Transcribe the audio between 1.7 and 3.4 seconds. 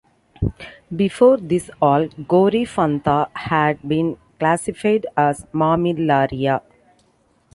all "Coryphantha"